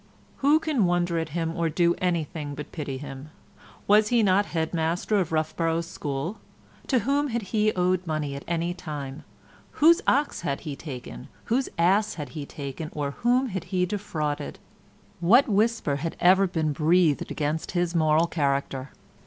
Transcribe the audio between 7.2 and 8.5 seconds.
had he owed money at